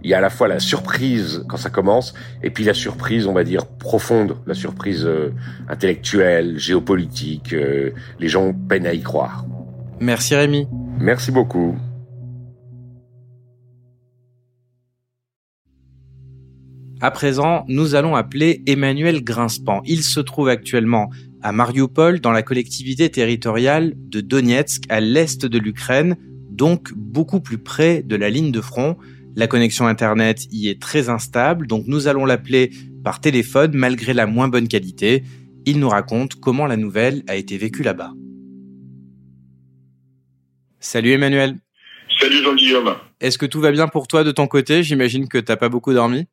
il 0.02 0.10
y 0.10 0.14
a 0.14 0.18
à 0.18 0.20
la 0.20 0.30
fois 0.30 0.48
la 0.48 0.60
surprise 0.60 1.44
quand 1.48 1.56
ça 1.56 1.70
commence, 1.70 2.14
et 2.42 2.50
puis 2.50 2.64
la 2.64 2.74
surprise, 2.74 3.26
on 3.26 3.32
va 3.32 3.44
dire, 3.44 3.66
profonde, 3.66 4.36
la 4.46 4.54
surprise 4.54 5.04
euh, 5.04 5.32
intellectuelle, 5.68 6.58
géopolitique. 6.58 7.52
Euh, 7.52 7.90
les 8.18 8.28
gens 8.28 8.52
peinent 8.52 8.86
à 8.86 8.94
y 8.94 9.02
croire. 9.02 9.44
Merci 10.00 10.34
Rémi. 10.34 10.66
Merci 11.00 11.30
beaucoup. 11.30 11.76
À 17.00 17.12
présent, 17.12 17.64
nous 17.68 17.94
allons 17.94 18.16
appeler 18.16 18.62
Emmanuel 18.66 19.22
Grinspan. 19.22 19.82
Il 19.86 20.02
se 20.02 20.18
trouve 20.18 20.48
actuellement 20.48 21.10
à 21.42 21.52
Mariupol, 21.52 22.20
dans 22.20 22.32
la 22.32 22.42
collectivité 22.42 23.08
territoriale 23.08 23.94
de 23.96 24.20
Donetsk, 24.20 24.82
à 24.88 24.98
l'est 24.98 25.46
de 25.46 25.58
l'Ukraine, 25.58 26.16
donc 26.50 26.92
beaucoup 26.96 27.38
plus 27.38 27.58
près 27.58 28.02
de 28.02 28.16
la 28.16 28.30
ligne 28.30 28.50
de 28.50 28.60
front. 28.60 28.96
La 29.36 29.46
connexion 29.46 29.86
Internet 29.86 30.46
y 30.50 30.68
est 30.68 30.80
très 30.80 31.08
instable, 31.08 31.66
donc 31.66 31.84
nous 31.86 32.08
allons 32.08 32.24
l'appeler 32.24 32.70
par 33.04 33.20
téléphone 33.20 33.72
malgré 33.74 34.12
la 34.12 34.26
moins 34.26 34.48
bonne 34.48 34.68
qualité. 34.68 35.22
Il 35.64 35.78
nous 35.78 35.88
raconte 35.88 36.34
comment 36.40 36.66
la 36.66 36.76
nouvelle 36.76 37.22
a 37.28 37.36
été 37.36 37.56
vécue 37.56 37.82
là-bas. 37.82 38.12
Salut 40.80 41.12
Emmanuel. 41.12 41.56
Salut 42.20 42.42
Jean-Guillaume. 42.42 42.94
Est-ce 43.20 43.38
que 43.38 43.46
tout 43.46 43.60
va 43.60 43.70
bien 43.70 43.86
pour 43.88 44.08
toi 44.08 44.24
de 44.24 44.32
ton 44.32 44.46
côté? 44.46 44.82
J'imagine 44.82 45.28
que 45.28 45.38
t'as 45.38 45.56
pas 45.56 45.68
beaucoup 45.68 45.92
dormi. 45.92 46.26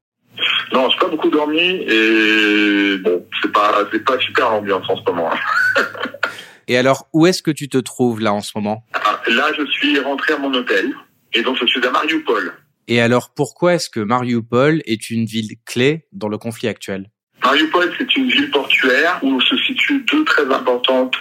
Non, 0.73 0.89
j'ai 0.89 0.97
pas 0.97 1.07
beaucoup 1.09 1.29
dormi 1.29 1.59
et 1.59 2.97
bon, 3.03 3.25
c'est 3.41 3.51
pas 3.51 3.87
c'est 3.91 4.03
pas 4.03 4.17
super 4.19 4.49
l'ambiance 4.49 4.85
en 4.89 4.95
ce 4.97 5.03
moment. 5.11 5.29
et 6.67 6.77
alors, 6.77 7.07
où 7.13 7.27
est-ce 7.27 7.43
que 7.43 7.51
tu 7.51 7.69
te 7.69 7.77
trouves 7.77 8.19
là 8.19 8.33
en 8.33 8.41
ce 8.41 8.51
moment? 8.55 8.83
Ah, 8.93 9.21
Là, 9.29 9.51
je 9.57 9.65
suis 9.71 9.99
rentré 9.99 10.33
à 10.33 10.37
mon 10.37 10.53
hôtel 10.53 10.93
et 11.33 11.41
donc 11.43 11.57
je 11.59 11.65
suis 11.65 11.85
à 11.85 11.91
Mariupol. 11.91 12.53
Et 12.87 13.01
alors, 13.01 13.33
pourquoi 13.33 13.75
est-ce 13.75 13.89
que 13.89 13.99
Mariupol 13.99 14.81
est 14.85 15.09
une 15.09 15.25
ville 15.25 15.55
clé 15.65 16.05
dans 16.11 16.29
le 16.29 16.37
conflit 16.37 16.67
actuel? 16.67 17.09
Mariupol, 17.43 17.91
c'est 17.97 18.15
une 18.15 18.29
ville 18.29 18.51
portuaire 18.51 19.19
où 19.23 19.41
se 19.41 19.57
situent 19.57 20.05
deux 20.11 20.23
très 20.25 20.45
importantes 20.53 21.15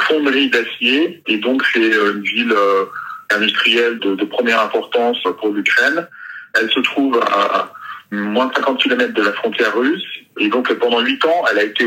fonderies 0.00 0.50
d'acier. 0.50 1.22
Et 1.26 1.38
donc, 1.38 1.62
c'est 1.72 1.92
euh, 1.92 2.14
une 2.14 2.22
ville 2.22 2.52
euh, 2.52 2.84
industrielle 3.34 3.98
de, 3.98 4.24
première 4.24 4.60
importance 4.60 5.18
pour 5.38 5.50
l'Ukraine. 5.50 6.06
Elle 6.54 6.70
se 6.70 6.80
trouve 6.80 7.20
à 7.20 7.72
moins 8.10 8.46
de 8.46 8.54
50 8.54 8.80
km 8.80 9.12
de 9.12 9.22
la 9.22 9.32
frontière 9.32 9.76
russe. 9.76 10.04
Et 10.38 10.48
donc, 10.48 10.72
pendant 10.74 11.00
huit 11.00 11.24
ans, 11.24 11.44
elle 11.50 11.58
a 11.58 11.64
été 11.64 11.84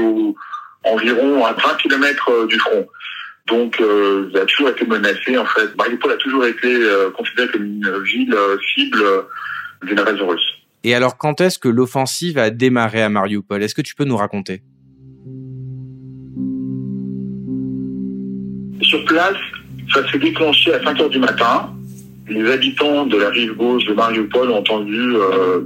environ 0.84 1.46
à 1.46 1.54
20 1.54 1.78
km 1.82 2.30
euh, 2.30 2.48
du 2.48 2.60
front. 2.60 2.88
Donc, 3.48 3.80
euh, 3.82 4.30
elle 4.34 4.42
a 4.42 4.46
toujours 4.46 4.70
été 4.70 4.86
menacée, 4.86 5.38
en 5.38 5.46
fait. 5.46 5.76
Mariupol 5.78 6.12
a 6.12 6.18
toujours 6.18 6.46
été 6.46 6.68
euh, 6.68 7.10
considérée 7.12 7.50
comme 7.50 7.66
une 7.66 8.04
ville 8.04 8.34
euh, 8.34 8.58
cible 8.74 9.04
d'une 9.84 10.00
invasion 10.00 10.28
russe. 10.28 10.62
Et 10.84 10.96
alors, 10.96 11.18
quand 11.18 11.42
est-ce 11.42 11.60
que 11.60 11.68
l'offensive 11.68 12.38
a 12.38 12.50
démarré 12.50 13.02
à 13.02 13.10
Mariupol? 13.10 13.62
Est-ce 13.62 13.76
que 13.76 13.82
tu 13.82 13.96
peux 13.96 14.06
nous 14.06 14.18
raconter? 14.18 14.62
Sur 18.82 19.06
place, 19.06 19.38
ça 19.94 20.10
s'est 20.12 20.20
déclenché 20.20 20.74
à 20.74 20.84
5 20.84 21.00
heures 21.00 21.10
du 21.10 21.20
matin. 21.20 21.72
Les 22.28 22.50
habitants 22.50 23.06
de 23.06 23.18
la 23.18 23.30
rive 23.30 23.54
gauche 23.54 23.86
de 23.86 23.94
Mariupol 23.94 24.50
ont 24.50 24.58
entendu 24.58 25.16
euh, 25.16 25.62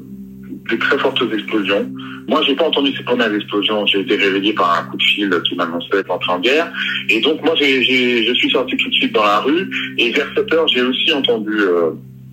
des 0.70 0.78
très 0.78 0.98
fortes 0.98 1.22
explosions. 1.34 1.92
Moi, 2.28 2.42
j'ai 2.48 2.56
pas 2.56 2.66
entendu 2.66 2.92
ces 2.96 3.04
premières 3.04 3.34
explosions. 3.34 3.86
J'ai 3.86 4.00
été 4.00 4.16
réveillé 4.16 4.54
par 4.54 4.80
un 4.80 4.90
coup 4.90 4.98
de 4.98 5.04
fil 5.04 5.30
qui 5.48 5.56
m'annonçait 5.56 6.04
l'entrée 6.08 6.32
en 6.32 6.40
guerre. 6.40 6.72
Et 7.10 7.22
donc, 7.22 7.44
moi, 7.44 7.54
j'ai, 7.56 7.84
j'ai, 7.84 8.26
je 8.26 8.34
suis 8.34 8.50
sorti 8.50 8.76
tout 8.78 8.90
de 8.90 8.94
suite 8.94 9.14
dans 9.14 9.24
la 9.24 9.40
rue. 9.40 9.70
Et 9.98 10.12
vers 10.12 10.28
7 10.36 10.54
heures, 10.54 10.68
j'ai 10.68 10.82
aussi 10.82 11.14
entendu 11.14 11.54
euh, 11.60 11.92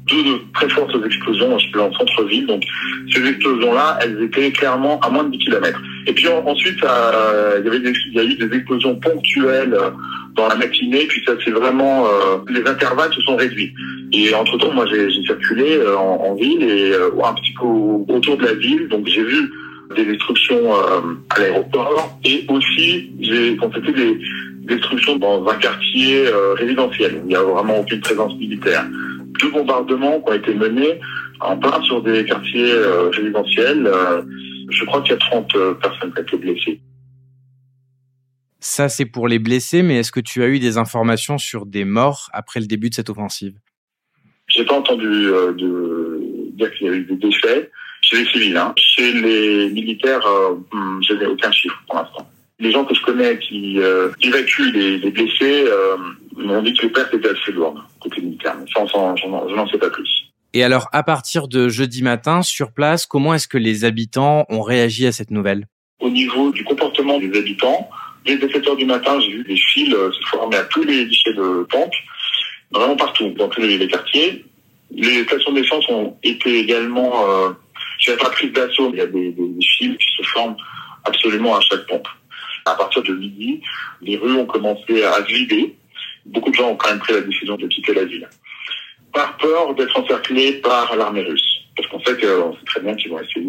deux 0.08 0.40
très 0.54 0.68
fortes 0.68 0.94
explosions. 1.04 1.52
En 1.52 1.92
centre-ville. 1.92 2.46
Donc, 2.46 2.64
ces 3.12 3.24
explosions-là, 3.26 3.98
elles 4.02 4.22
étaient 4.22 4.50
clairement 4.50 5.00
à 5.00 5.10
moins 5.10 5.24
de 5.24 5.30
10 5.30 5.38
km. 5.38 5.80
Et 6.06 6.12
puis 6.12 6.26
ensuite, 6.28 6.82
euh, 6.84 7.60
il, 7.60 7.64
y 7.64 7.68
avait 7.68 7.78
il 7.78 8.14
y 8.14 8.18
a 8.18 8.24
eu 8.24 8.34
des 8.34 8.56
explosions 8.56 8.94
ponctuelles 8.96 9.74
euh, 9.74 9.90
dans 10.34 10.48
la 10.48 10.54
matinée. 10.56 11.06
Puis 11.08 11.22
ça, 11.26 11.32
c'est 11.44 11.50
vraiment... 11.50 12.06
Euh, 12.06 12.38
les 12.48 12.66
intervalles 12.68 13.12
se 13.12 13.20
sont 13.22 13.36
réduits. 13.36 13.72
Et 14.12 14.34
entre-temps, 14.34 14.72
moi, 14.72 14.86
j'ai, 14.86 15.10
circulé 15.22 15.76
euh, 15.76 15.96
en, 15.96 16.30
en, 16.30 16.34
ville 16.34 16.62
et 16.62 16.94
un 16.94 17.34
petit 17.34 17.54
peu 17.58 17.66
autour 18.12 18.36
de 18.36 18.44
la 18.44 18.54
ville. 18.54 18.88
Donc, 18.88 19.06
j'ai 19.06 19.22
vu 19.22 19.50
des 19.94 20.04
destructions 20.04 20.74
euh, 20.74 21.14
à 21.30 21.40
l'aéroport 21.40 22.18
et 22.24 22.44
aussi 22.48 23.10
j'ai 23.20 23.56
constaté 23.56 23.92
des 23.92 24.18
destructions 24.64 25.16
dans 25.16 25.46
un 25.46 25.54
quartier 25.56 26.26
euh, 26.26 26.54
résidentiel. 26.54 27.20
Il 27.22 27.28
n'y 27.28 27.36
a 27.36 27.42
vraiment 27.42 27.80
aucune 27.80 28.00
présence 28.00 28.34
militaire. 28.36 28.86
Deux 29.40 29.50
bombardements 29.50 30.20
qui 30.20 30.30
ont 30.30 30.34
été 30.34 30.54
menés 30.54 31.00
en 31.40 31.56
plein 31.56 31.82
sur 31.82 32.02
des 32.02 32.24
quartiers 32.24 32.72
euh, 32.72 33.10
résidentiels. 33.10 33.90
je 34.70 34.84
crois 34.84 35.02
qu'il 35.02 35.12
y 35.12 35.14
a 35.14 35.18
30 35.18 35.52
personnes 35.80 36.12
qui 36.12 36.18
ont 36.18 36.22
été 36.22 36.36
blessées. 36.36 36.80
Ça, 38.60 38.88
c'est 38.88 39.06
pour 39.06 39.26
les 39.26 39.40
blessés, 39.40 39.82
mais 39.82 39.98
est-ce 39.98 40.12
que 40.12 40.20
tu 40.20 40.42
as 40.44 40.46
eu 40.46 40.60
des 40.60 40.78
informations 40.78 41.36
sur 41.36 41.66
des 41.66 41.84
morts 41.84 42.30
après 42.32 42.60
le 42.60 42.66
début 42.66 42.90
de 42.90 42.94
cette 42.94 43.10
offensive? 43.10 43.54
J'ai 44.54 44.64
pas 44.64 44.74
entendu 44.74 45.06
de 45.06 46.20
dire 46.54 46.72
qu'il 46.74 46.86
y 46.86 46.90
a 46.90 46.92
eu 46.92 47.04
des 47.04 47.16
décès 47.16 47.70
chez 48.02 48.16
les 48.16 48.30
civils. 48.30 48.56
Hein. 48.56 48.74
Chez 48.76 49.12
les 49.12 49.70
militaires, 49.70 50.26
euh, 50.26 50.54
hmm, 50.72 51.00
je 51.08 51.14
n'ai 51.14 51.26
aucun 51.26 51.50
chiffre 51.50 51.82
pour 51.86 51.96
l'instant. 51.96 52.28
Les 52.58 52.70
gens 52.70 52.84
que 52.84 52.94
je 52.94 53.02
connais 53.02 53.38
qui 53.38 53.80
euh, 53.80 54.10
évacuent 54.20 54.70
les, 54.72 54.98
les 54.98 55.10
blessés 55.10 55.64
euh, 55.66 55.96
m'ont 56.36 56.62
dit 56.62 56.74
que 56.74 56.82
les 56.82 56.92
pertes 56.92 57.12
étaient 57.14 57.30
assez 57.30 57.52
lourdes 57.52 57.78
côté 58.00 58.20
militaire. 58.20 58.54
Mais 58.58 58.66
ça, 58.72 58.84
je 59.16 59.26
n'en 59.26 59.68
sais 59.68 59.78
pas 59.78 59.90
plus. 59.90 60.08
Et 60.54 60.62
alors, 60.62 60.88
à 60.92 61.02
partir 61.02 61.48
de 61.48 61.68
jeudi 61.68 62.02
matin, 62.02 62.42
sur 62.42 62.72
place, 62.72 63.06
comment 63.06 63.34
est-ce 63.34 63.48
que 63.48 63.58
les 63.58 63.84
habitants 63.84 64.44
ont 64.50 64.60
réagi 64.60 65.06
à 65.06 65.12
cette 65.12 65.30
nouvelle? 65.30 65.66
Au 66.00 66.10
niveau 66.10 66.52
du 66.52 66.62
comportement 66.62 67.18
des 67.18 67.36
habitants, 67.36 67.88
dès 68.26 68.38
7 68.38 68.68
heures 68.68 68.76
du 68.76 68.84
matin, 68.84 69.18
j'ai 69.20 69.32
vu 69.32 69.44
des 69.44 69.56
fils 69.56 69.90
se 69.90 70.28
former 70.28 70.56
à 70.56 70.64
tous 70.64 70.84
les 70.84 71.06
guichets 71.06 71.32
de 71.32 71.66
pompe, 71.70 71.94
vraiment 72.72 72.96
partout, 72.96 73.30
dans 73.30 73.48
tous 73.48 73.60
les, 73.60 73.86
quartiers. 73.86 74.44
Les 74.90 75.24
stations 75.24 75.52
d'essence 75.52 75.88
ont 75.88 76.16
été 76.22 76.58
également 76.58 77.28
euh, 77.28 77.50
j'ai 77.98 78.16
pas 78.16 78.30
prise 78.30 78.52
d'assaut. 78.52 78.90
Il 78.92 78.98
y 78.98 79.00
a 79.00 79.06
des, 79.06 79.30
des, 79.32 79.66
fils 79.78 79.96
qui 79.96 80.16
se 80.16 80.22
forment 80.28 80.56
absolument 81.04 81.56
à 81.56 81.60
chaque 81.60 81.86
pompe. 81.86 82.08
À 82.64 82.74
partir 82.74 83.02
de 83.02 83.12
midi, 83.14 83.60
les 84.00 84.16
rues 84.16 84.36
ont 84.36 84.46
commencé 84.46 85.02
à 85.02 85.20
vider. 85.20 85.76
Beaucoup 86.26 86.50
de 86.50 86.56
gens 86.56 86.70
ont 86.70 86.76
quand 86.76 86.90
même 86.90 86.98
pris 86.98 87.14
la 87.14 87.20
décision 87.20 87.56
de 87.56 87.66
quitter 87.66 87.94
la 87.94 88.04
ville. 88.04 88.28
Par 89.12 89.36
peur 89.36 89.74
d'être 89.74 89.98
encerclés 89.98 90.52
par 90.54 90.94
l'armée 90.96 91.22
russe. 91.22 91.58
Parce 91.76 91.88
qu'on 91.88 92.00
sait, 92.00 92.16
qu'on 92.16 92.52
sait 92.52 92.64
très 92.66 92.80
bien 92.80 92.94
qu'ils 92.94 93.10
vont 93.10 93.20
essayer 93.20 93.46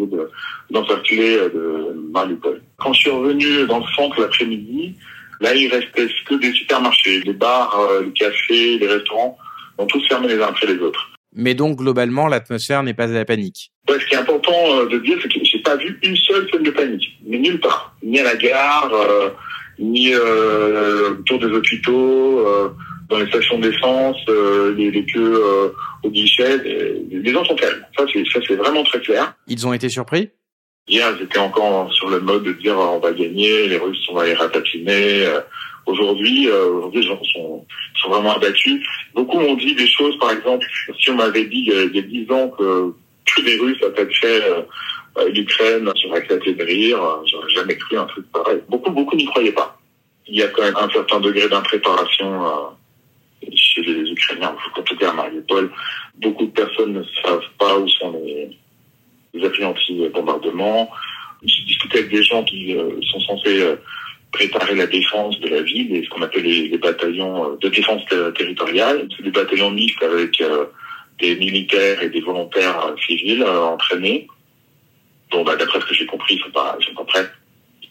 d'encercler 0.70 1.36
de, 1.36 1.48
de 1.48 2.10
Mariupol. 2.10 2.62
Quand 2.78 2.92
je 2.92 3.00
suis 3.00 3.10
revenu 3.10 3.66
dans 3.66 3.78
le 3.78 3.86
centre 3.94 4.20
l'après-midi, 4.20 4.94
là, 5.40 5.54
il 5.54 5.68
restait 5.68 6.08
que 6.26 6.34
des 6.34 6.52
supermarchés. 6.52 7.20
Les 7.20 7.32
bars, 7.32 7.78
euh, 7.78 8.04
les 8.04 8.12
cafés, 8.12 8.78
les 8.78 8.86
restaurants 8.86 9.36
ont 9.78 9.86
tous 9.86 10.06
fermé 10.06 10.28
les 10.28 10.40
uns 10.40 10.48
après 10.48 10.66
les 10.66 10.78
autres. 10.78 11.10
Mais 11.34 11.54
donc, 11.54 11.78
globalement, 11.78 12.28
l'atmosphère 12.28 12.82
n'est 12.82 12.94
pas 12.94 13.04
à 13.04 13.14
la 13.14 13.24
panique. 13.24 13.72
Ouais, 13.88 13.98
ce 13.98 14.06
qui 14.06 14.14
est 14.14 14.18
important 14.18 14.52
euh, 14.52 14.86
de 14.86 14.98
dire, 14.98 15.18
c'est 15.20 15.28
que 15.28 15.40
j'ai 15.42 15.58
pas 15.58 15.76
vu 15.76 15.98
une 16.02 16.16
seule 16.16 16.48
scène 16.50 16.62
de 16.62 16.70
panique, 16.70 17.18
mais 17.26 17.38
nulle 17.38 17.58
part, 17.58 17.94
ni 18.02 18.20
à 18.20 18.24
la 18.24 18.36
gare, 18.36 18.92
euh, 18.94 19.30
ni 19.78 20.14
euh, 20.14 21.10
autour 21.18 21.40
des 21.40 21.46
hôpitaux, 21.46 22.46
euh, 22.46 22.68
dans 23.08 23.18
les 23.18 23.26
stations 23.26 23.58
d'essence, 23.58 24.16
euh, 24.28 24.74
les, 24.76 24.90
les, 24.90 25.04
queues 25.04 25.34
euh, 25.34 25.68
au 26.02 26.10
guichet. 26.10 26.58
Les, 26.58 27.20
les, 27.20 27.32
gens 27.32 27.44
sont 27.44 27.54
calmes. 27.54 27.84
Ça, 27.96 28.04
c'est 28.46 28.54
vraiment 28.54 28.84
très 28.84 29.00
clair. 29.00 29.34
Ils 29.46 29.66
ont 29.66 29.72
été 29.72 29.88
surpris? 29.88 30.30
Hier, 30.86 31.16
j'étais 31.18 31.38
encore 31.38 31.92
sur 31.92 32.10
le 32.10 32.20
mode 32.20 32.44
de 32.44 32.52
dire 32.52 32.76
on 32.76 32.98
va 32.98 33.12
gagner, 33.12 33.68
les 33.68 33.78
Russes 33.78 34.06
on 34.10 34.14
va 34.14 34.26
les 34.26 34.34
ratatiner. 34.34 35.26
Aujourd'hui, 35.86 36.50
aujourd'hui, 36.50 37.00
les 37.00 37.06
gens 37.06 37.22
sont, 37.24 37.66
sont 38.00 38.08
vraiment 38.08 38.36
abattus. 38.36 38.82
Beaucoup 39.14 39.38
m'ont 39.38 39.54
dit 39.54 39.74
des 39.74 39.86
choses, 39.86 40.18
par 40.18 40.30
exemple, 40.30 40.66
si 40.98 41.10
on 41.10 41.16
m'avait 41.16 41.44
dit 41.44 41.70
il 41.70 41.94
y 41.94 41.98
a 41.98 42.02
dix 42.02 42.30
ans 42.30 42.48
que 42.50 42.94
que 43.24 43.42
les 43.42 43.58
Russes 43.58 43.82
attaqueraient 43.82 44.42
euh, 45.18 45.28
l'Ukraine, 45.30 45.90
j'aurais 46.02 46.20
éclaté 46.20 46.54
de 46.54 46.64
rire, 46.64 47.00
j'aurais 47.26 47.50
jamais 47.50 47.76
cru 47.76 47.96
un 47.96 48.04
truc 48.06 48.30
pareil. 48.32 48.60
Beaucoup, 48.68 48.90
beaucoup 48.90 49.16
n'y 49.16 49.26
croyaient 49.26 49.52
pas. 49.52 49.78
Il 50.26 50.36
y 50.36 50.42
a 50.42 50.48
quand 50.48 50.62
même 50.62 50.76
un 50.76 50.90
certain 50.90 51.20
degré 51.20 51.48
d'impréparation 51.48 52.46
euh, 52.46 53.48
chez 53.54 53.82
les 53.82 54.10
Ukrainiens, 54.10 54.56
en 54.76 54.82
tout 54.82 54.96
cas 54.96 55.10
à 55.10 55.12
Mariupol. 55.12 55.70
Beaucoup 56.16 56.46
de 56.46 56.50
personnes 56.50 56.92
ne 56.94 57.04
savent 57.22 57.48
pas 57.58 57.78
où 57.78 57.88
sont 57.88 58.12
les, 58.12 58.50
les 59.34 59.44
appuis 59.44 59.64
anti-bombardement. 59.64 60.90
J'ai 61.42 61.62
discuté 61.64 61.98
avec 61.98 62.10
des 62.10 62.22
gens 62.22 62.42
qui 62.44 62.74
euh, 62.74 62.90
sont 63.02 63.20
censés 63.20 63.60
euh, 63.60 63.76
préparer 64.32 64.74
la 64.74 64.86
défense 64.86 65.38
de 65.40 65.48
la 65.48 65.62
ville 65.62 65.94
et 65.94 66.04
ce 66.04 66.08
qu'on 66.08 66.22
appelle 66.22 66.44
les, 66.44 66.78
bataillons 66.78 67.56
de 67.60 67.68
défense 67.68 68.02
territoriale. 68.36 69.08
C'est 69.16 69.22
des 69.22 69.30
bataillons 69.30 69.70
mixtes 69.70 70.02
avec 70.02 70.40
des 71.20 71.36
militaires 71.36 72.02
et 72.02 72.10
des 72.10 72.20
volontaires 72.20 72.86
euh, 72.86 72.96
civils 73.06 73.42
euh, 73.42 73.64
entraînés. 73.64 74.26
Bon, 75.30 75.44
bah, 75.44 75.56
d'après 75.56 75.80
ce 75.80 75.86
que 75.86 75.94
j'ai 75.94 76.06
compris, 76.06 76.34
ils 76.34 76.42
sont 76.42 76.50
pas, 76.50 76.76
sont 76.80 76.94
pas 76.94 77.04
prêts. 77.04 77.30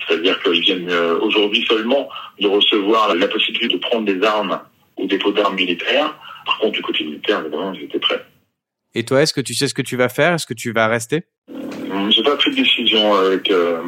C'est-à-dire 0.08 0.42
qu'ils 0.42 0.62
viennent 0.62 0.90
euh, 0.90 1.20
aujourd'hui 1.20 1.66
seulement 1.68 2.10
de 2.40 2.48
recevoir 2.48 3.16
la 3.16 3.28
possibilité 3.28 3.74
de 3.74 3.80
prendre 3.80 4.06
des 4.06 4.22
armes 4.24 4.60
au 4.98 5.06
dépôt 5.06 5.32
d'armes 5.32 5.56
militaires. 5.56 6.18
Par 6.46 6.60
contre, 6.60 6.74
du 6.74 6.82
côté 6.82 7.06
militaire, 7.06 7.40
évidemment, 7.40 7.74
ils 7.74 7.84
étaient 7.84 8.00
prêts. 8.00 8.24
Et 8.96 9.06
toi, 9.06 9.22
est-ce 9.22 9.34
que 9.34 9.42
tu 9.42 9.54
sais 9.54 9.68
ce 9.68 9.74
que 9.74 9.82
tu 9.82 9.96
vas 9.96 10.10
faire? 10.10 10.34
Est-ce 10.34 10.46
que 10.46 10.54
tu 10.54 10.72
vas 10.72 10.88
rester? 10.88 11.24
J'ai 12.10 12.24
pas 12.24 12.36
pris 12.36 12.52
de 12.52 12.56
décision 12.56 13.16
avec 13.16 13.50
euh, 13.52 13.80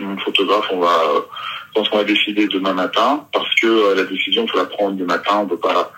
mon 0.00 0.16
photographe. 0.18 0.66
On 0.72 0.80
va, 0.80 1.02
je 1.68 1.72
pense 1.74 1.88
qu'on 1.88 1.98
va 1.98 2.04
décider 2.04 2.46
demain 2.48 2.74
matin 2.74 3.26
parce 3.32 3.54
que 3.60 3.66
euh, 3.66 3.94
la 3.94 4.04
décision, 4.04 4.44
il 4.44 4.50
faut 4.50 4.58
la 4.58 4.66
prendre 4.66 4.98
le 4.98 5.06
matin. 5.06 5.40
On 5.42 5.46
peut 5.46 5.58
pas 5.58 5.92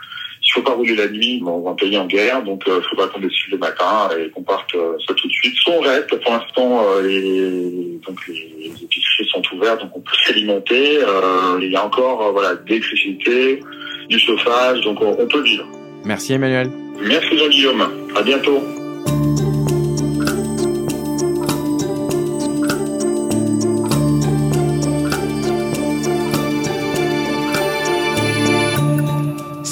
il 0.49 0.53
faut 0.53 0.63
pas 0.63 0.73
rouler 0.73 0.95
la 0.95 1.09
nuit, 1.09 1.43
on 1.45 1.61
va 1.61 1.75
payer 1.75 1.99
en 1.99 2.07
guerre, 2.07 2.43
donc 2.43 2.63
il 2.67 2.73
euh, 2.73 2.81
faudra 2.89 3.09
qu'on 3.09 3.21
décide 3.21 3.53
le 3.53 3.59
matin 3.59 4.09
et 4.19 4.31
qu'on 4.31 4.43
parte 4.43 4.75
euh, 4.75 4.97
ça 5.07 5.15
tout 5.15 5.27
de 5.27 5.33
suite. 5.33 5.55
Soit 5.57 5.75
on 5.75 5.81
reste, 5.81 6.09
pour 6.09 6.33
l'instant 6.33 6.83
euh, 6.85 7.03
les, 7.03 8.01
donc 8.07 8.27
les, 8.29 8.73
épiceries 8.83 9.29
sont 9.31 9.43
ouvertes, 9.55 9.81
donc 9.81 9.91
on 9.97 10.01
peut 10.01 10.17
s'alimenter. 10.25 10.99
Euh, 11.03 11.59
il 11.61 11.71
y 11.71 11.77
a 11.77 11.85
encore 11.85 12.27
euh, 12.27 12.31
voilà 12.33 12.55
d'électricité, 12.55 13.61
du 14.09 14.19
chauffage, 14.19 14.81
donc 14.83 15.01
on, 15.01 15.17
on 15.19 15.27
peut 15.27 15.43
vivre. 15.43 15.67
Merci 16.05 16.35
Emmanuel. 16.35 16.71
Merci 17.01 17.37
Jean-Guillaume. 17.37 17.89
À 18.17 18.23
bientôt. 18.23 18.63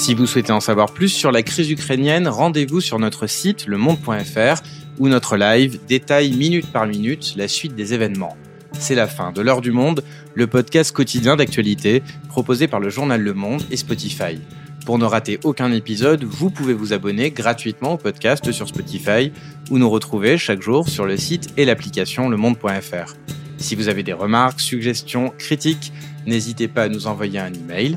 Si 0.07 0.15
vous 0.15 0.27
souhaitez 0.27 0.53
en 0.53 0.61
savoir 0.61 0.93
plus 0.93 1.09
sur 1.09 1.33
la 1.33 1.43
crise 1.43 1.69
ukrainienne, 1.69 2.29
rendez-vous 2.29 2.81
sur 2.81 3.01
notre 3.01 3.27
site 3.27 3.67
lemonde.fr 3.67 4.63
où 5.01 5.09
notre 5.09 5.37
live 5.37 5.81
détaille 5.89 6.31
minute 6.31 6.71
par 6.71 6.87
minute 6.87 7.35
la 7.37 7.49
suite 7.49 7.75
des 7.75 7.93
événements. 7.93 8.37
C'est 8.79 8.95
la 8.95 9.09
fin 9.09 9.33
de 9.33 9.43
l'heure 9.43 9.61
du 9.61 9.73
monde, 9.73 10.05
le 10.35 10.47
podcast 10.47 10.93
quotidien 10.93 11.35
d'actualité 11.35 12.05
proposé 12.29 12.69
par 12.69 12.79
le 12.79 12.89
journal 12.89 13.21
Le 13.21 13.35
Monde 13.35 13.65
et 13.73 13.77
Spotify. 13.77 14.39
Pour 14.85 14.99
ne 14.99 15.05
rater 15.05 15.41
aucun 15.43 15.73
épisode, 15.73 16.23
vous 16.23 16.51
pouvez 16.51 16.73
vous 16.73 16.93
abonner 16.93 17.33
gratuitement 17.33 17.95
au 17.95 17.99
podcast 17.99 18.53
sur 18.53 18.69
Spotify 18.69 19.33
ou 19.73 19.79
nous 19.79 19.91
retrouver 19.91 20.39
chaque 20.39 20.63
jour 20.63 20.89
sur 20.89 21.05
le 21.05 21.17
site 21.17 21.53
et 21.57 21.65
l'application 21.65 22.29
lemonde.fr. 22.29 23.17
Si 23.59 23.75
vous 23.75 23.89
avez 23.89 24.05
des 24.05 24.13
remarques, 24.13 24.61
suggestions, 24.61 25.33
critiques, 25.37 25.93
n'hésitez 26.27 26.69
pas 26.69 26.85
à 26.85 26.89
nous 26.89 27.09
envoyer 27.09 27.41
un 27.41 27.53
email 27.53 27.97